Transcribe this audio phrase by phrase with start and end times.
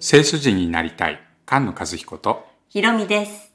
[0.00, 3.52] 聖書人になりたい菅野和彦とひろみです。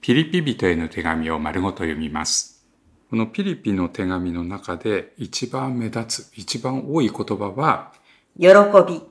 [0.00, 2.64] ピリピ人への手紙を丸ごと読みます。
[3.10, 7.92] このピリピの手紙の中で一番目立つ、一番多い言葉は、
[8.38, 8.46] 喜
[8.86, 9.02] び。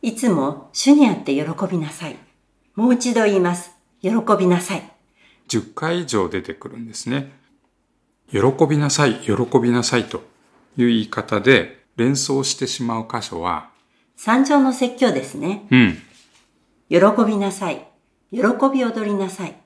[0.00, 2.16] いつも主にあって喜びなさい。
[2.74, 3.72] もう一度言います。
[4.00, 4.92] 喜びなさい。
[5.48, 7.30] 10回以上出てくるんですね。
[8.32, 10.24] 喜びなさい、喜びなさいと
[10.76, 13.70] いう言い方で連想してしまう箇所は、
[14.16, 15.66] 三条の説教ですね。
[15.70, 15.98] うん、
[16.88, 17.86] 喜びなさい。
[18.30, 18.40] 喜
[18.72, 19.56] び踊りなさい。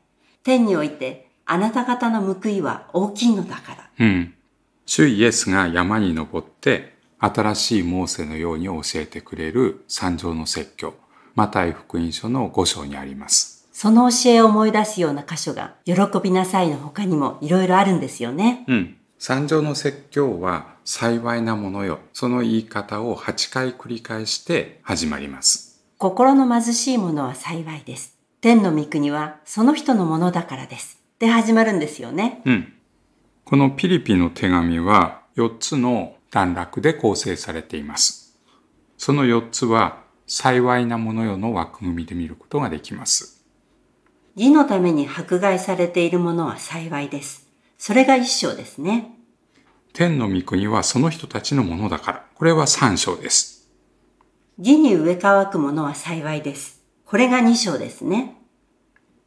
[0.42, 3.90] 天においてあなた方の報いは大きいのだから。
[4.00, 4.34] うん。
[4.84, 10.94] 主イエスが山に登って、新しいモーセのように教えてくれる三条の説教、
[11.34, 13.65] マタイ福音書の5章にあります。
[13.78, 15.94] その教えを思い出すような箇所が、喜
[16.24, 18.64] びなさいの他にもいろいろあるんですよね。
[18.68, 18.96] うん。
[19.18, 21.98] 三条の説教は幸いなものよ。
[22.14, 25.84] その言い方を8回繰り返して始まります。
[25.98, 28.16] 心の貧しい者は幸いです。
[28.40, 30.98] 天の御国はその人のものだからです。
[31.18, 32.40] で始まるんですよね。
[32.46, 32.72] うん。
[33.44, 38.38] このピリピの手紙は4つの段落で構成されています。
[38.96, 43.35] その4つは幸いなものよの枠組みで見ることができます。
[44.36, 47.48] 義のために迫害されている者は幸いです。
[47.78, 49.10] それが一章ですね。
[49.94, 52.24] 天の御国はその人たちのものだから。
[52.34, 53.70] これは3章です。
[54.58, 56.82] 義に植え乾く者は幸いです。
[57.06, 58.36] これが二章ですね。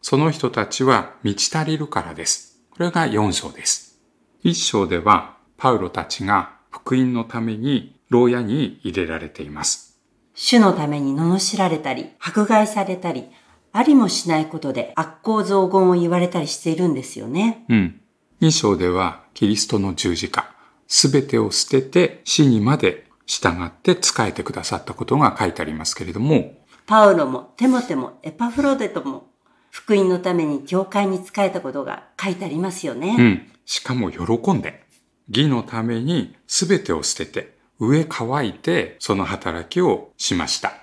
[0.02, 2.62] その人たちは満ち足りるからです。
[2.70, 4.00] これが4章です。
[4.44, 10.00] 1章ではパウロたちが福音のために牢屋に入れられています。
[10.36, 13.26] 主のために罵られたり、迫害されたり、
[13.72, 17.66] ありもしないことで悪行増言を言われたりしているんですよね。
[17.70, 18.02] うん。
[18.42, 20.52] 2章ではキリストの十字架、
[20.88, 26.54] すべてを捨てて死にまで従って仕えてくださったことが書いてありますけれども、
[26.88, 29.30] パウロもテモテもエパフロデトも
[29.70, 33.16] 福音のために教会に仕えたことが書いてありますよね。
[33.20, 33.52] うん。
[33.66, 34.84] しかも喜んで、
[35.30, 40.74] 義のためにすべてを捨てて、上乾いてその働きをしました。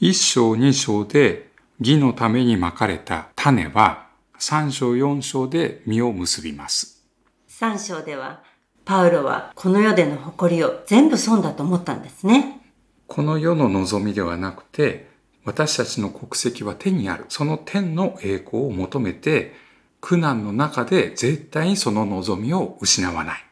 [0.00, 1.51] 一章二章で
[1.82, 4.06] 義のためにまかれた種は
[4.38, 7.04] 三章四章で実を結びます。
[7.48, 8.42] 三章では、
[8.84, 12.60] パウロはこの世での誇りを全部損だと思ったんですね。
[13.08, 15.10] この世の望みではなくて、
[15.44, 17.24] 私たちの国籍は天にある。
[17.28, 19.54] その天の栄光を求めて、
[20.00, 23.44] 苦難の中で絶対にその望みを失わない。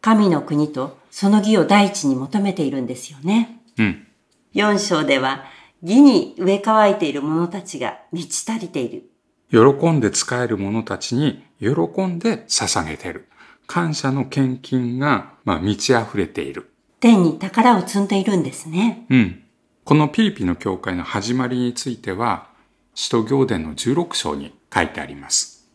[0.00, 3.60] 神の国とその義を第一に求めているんですよね。
[3.78, 4.06] うん。
[4.54, 5.44] 4章では、
[5.82, 9.10] 義に植え乾いている者たちが満ち足りている。
[9.50, 11.68] 喜んで使える者たちに喜
[12.04, 13.28] んで捧げている。
[13.66, 16.70] 感謝の献金が、まあ、満ち溢れている。
[17.00, 19.06] 天に宝を積んでいるんですね。
[19.10, 19.42] うん。
[19.84, 22.48] このピリピの教会の始まりについては、
[22.94, 25.68] 使徒行伝の16章に書いてあります。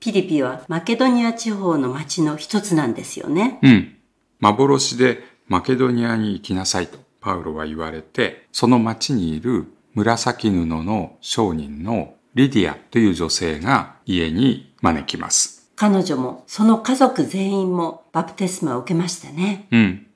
[0.00, 3.58] ピリピはマケドニア地方の町の一つなんですよね。
[3.62, 3.96] うん。
[4.40, 15.70] 幻でマケドニアに行きなさいとパウロは言われて、その町にいる紫布の商人のリディアという女性が家に招きます。
[15.76, 19.68] 彼女もその家族全員もバプテスマを受けましたね。
[19.70, 20.06] うん。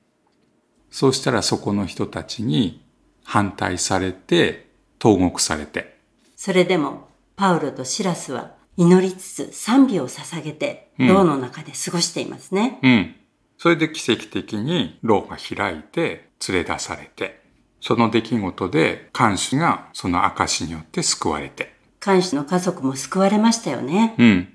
[0.91, 2.83] そうしたらそこの人たちに
[3.23, 5.97] 反対されて、投獄されて、
[6.35, 12.79] それでもパウロとシラスは祈りつつ賛美を捧げて牢の中で過ごしていますね。
[12.81, 13.15] うん。
[13.57, 17.41] それで奇跡的に牢が開いて連れ出されて、
[17.81, 21.75] その出来事で看守がその証によって救われて。
[21.99, 24.15] 看守の家族も救われましたよね。
[24.17, 24.53] うん。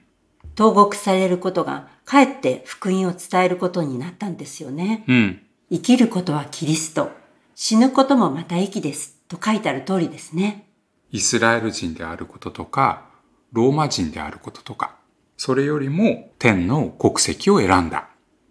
[0.55, 5.05] 投獄されることがかえって福音を伝えることになったんですよね。
[5.07, 5.43] うん。
[5.71, 7.11] 生きることはキリスト。
[7.55, 9.19] 死ぬこともまた息です。
[9.29, 10.69] と書いてある通りですね。
[11.11, 13.11] イスラエル人であることとか、
[13.53, 14.97] ローマ人であることとか、
[15.37, 18.09] それよりも天の国籍を選んだ。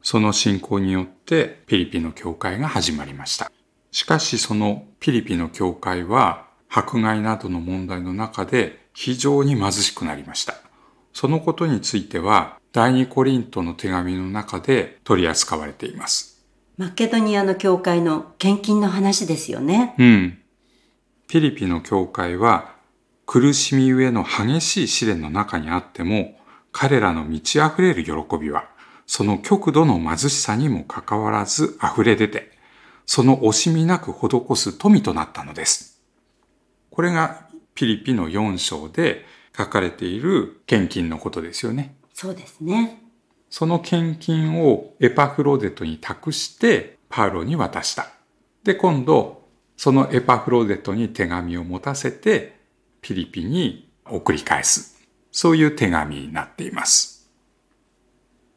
[0.09, 3.51] その信仰によってピリピの教会が始まりました。
[3.91, 10.53] しかしそのピリピの教会は迫害などの問題の中で非常に貧しくなりました。
[11.11, 16.41] そのことについては第二コリントの手紙の中で取り扱われています。
[16.77, 19.93] マケドニアの教会の献金の話ですよね。
[19.99, 20.39] うん。
[21.27, 22.75] ピリピの教会は
[23.25, 26.39] 苦しみゆえの激しい試練の中にあっても、
[26.71, 28.69] 彼らの満ち溢れる喜びは、
[29.07, 32.51] その極度の貧しさにもかかわらず溢れ出て、
[33.05, 36.03] その惜しみなく施す富となったのです。
[36.91, 39.25] これがピリピの4章で
[39.57, 41.95] 書かれている献金のことですよね。
[42.13, 43.01] そうですね。
[43.49, 48.09] その献金をエパフロデトに託してパウロに渡した。
[48.63, 52.59] で、今度、そのエパフロデトに手紙を持たせて
[53.01, 54.97] ピリピに送り返す。
[55.31, 57.16] そういう手紙になっています。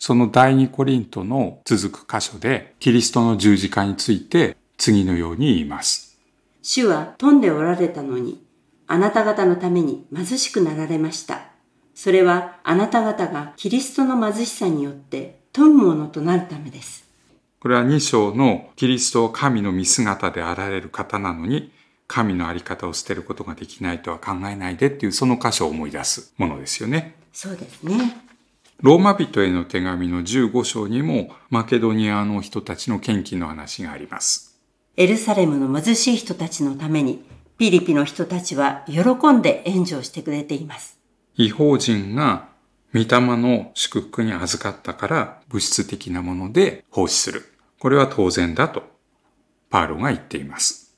[0.03, 6.19] その第二コリントの続く箇所でキリストの十字架について次のように言います。
[6.63, 8.43] 主は富んでおられたのに、
[8.87, 11.43] あなた方のために貧しくなられました。
[11.95, 17.07] それはあなた方がキリストの貧しさによって富むものとなるためです。
[17.61, 21.73] これは2章のキリストを神の見姿であられる方なのに、
[22.07, 27.17] 神のあり方を捨てることができないとは考えないでっていうその箇所を思い出すものですよね。
[27.35, 28.30] そうですね。
[28.83, 34.59] ローマ人への手紙の15章にもマケドニアの人たちの献金の話があります。
[34.97, 37.23] エルサレムの貧しい人たちのために
[37.59, 40.99] ピリピの人たちは喜んで援助をしてくれています。
[41.37, 42.49] 違法人が
[42.95, 47.53] 御霊の祝福に預かったから物質的なもので奉仕する。
[47.79, 48.83] これは当然だと
[49.69, 50.97] パウロが言っています。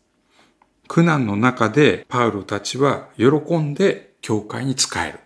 [0.87, 5.19] 苦難の中でパウロたちは喜んで教会に仕える。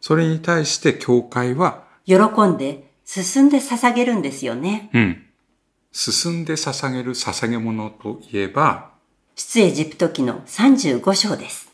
[0.00, 2.16] それに対して教会は喜
[2.46, 4.90] んで進んで捧げるんですよね。
[4.92, 5.26] うん。
[5.92, 8.90] 進んで捧げる捧げ物といえば
[9.34, 11.72] 出エジプト記の35章です。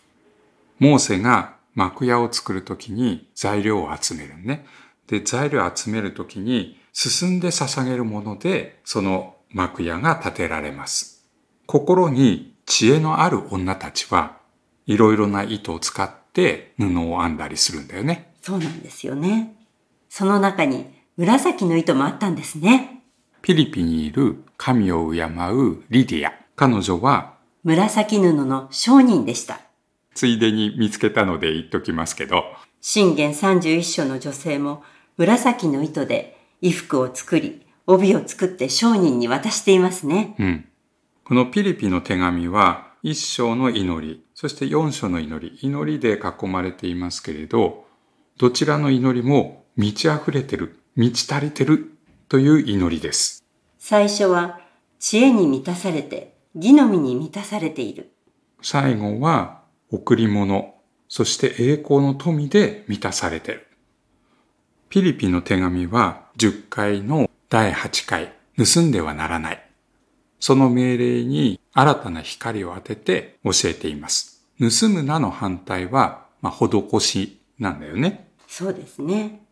[0.78, 4.66] モーセが幕屋を作るときに材料を集めるね。
[5.06, 11.24] で、材料を集めるときに進んで捧げるもので、その幕屋が建てられます。
[11.66, 14.38] 心に知恵のある女たちは
[14.86, 18.34] いろいろな糸を使って布を編んだりするんだよね。
[18.42, 19.56] そうなんですよね。
[20.10, 20.84] その中に
[21.16, 23.02] 紫の糸もあったんですね。
[23.40, 26.34] ピリピにいる神を敬うリディア。
[26.54, 27.34] 彼女は
[27.64, 29.60] 紫布の商人でした。
[30.14, 32.44] ついでに見つけたので言っときますけど。
[32.82, 34.84] 信玄31章の女性も
[35.16, 40.34] 紫の糸で衣服を作り、帯を作って商人に渡していますね。
[40.38, 40.68] うん。
[41.24, 47.86] このピリピの手紙は一章の祈り、そして四章の祈り、祈りで囲まれていますけれど、
[48.36, 51.90] どちらの祈りも満ち溢れてる、満ち足りてる
[52.28, 53.42] という祈りです。
[53.78, 54.60] 最初は
[54.98, 58.12] 知恵に満たされて、義の実に満たされている。
[58.60, 60.74] 最後は贈り物、
[61.08, 63.66] そして栄光の富で満たされている。
[64.90, 69.65] ピリピの手紙は10回の第8回、盗んではならない。
[70.40, 74.44] その命令に新たな光を当てて教えています。
[74.58, 78.30] 盗むなの反対は、まあ、施しなんだよね。
[78.46, 79.42] そうですね。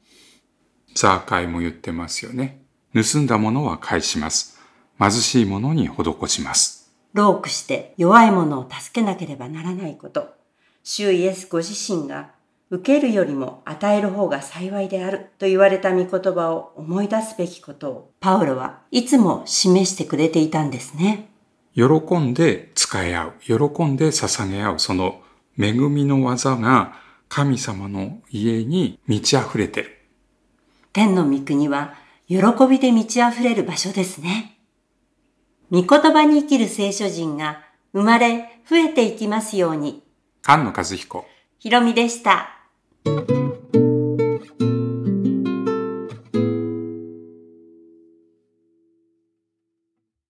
[0.95, 2.63] ザーカイも言ってますよね。
[2.95, 4.59] 盗んだものは返します。
[4.99, 6.93] 貧しいものに施します。
[7.13, 10.35] ロークして弱い者を助けなければならないこと。
[10.83, 12.34] 主イエスご自身が
[12.75, 21.29] 受けるよりも与える方が幸いであると言われた御言葉を思い出すべきことをパウロはいつも示してくれていたんですね。
[21.76, 21.85] 喜
[22.19, 25.23] んで使い合う、喜んで捧げ合う、その
[25.56, 26.94] 恵みの技が
[27.29, 30.00] 神様の家に満ち溢れてる。
[30.93, 31.94] 天の御国は
[32.27, 32.38] 喜
[32.69, 34.59] びで満ち溢れる場所ですね。
[35.70, 37.62] 御言葉に生きる聖書人が
[37.93, 40.03] 生まれ増えていきますように。
[40.43, 41.25] 菅野和彦。
[41.61, 42.64] ひろみでした。
[43.05, 43.44] Thank you.